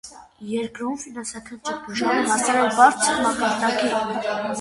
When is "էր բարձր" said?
2.63-3.21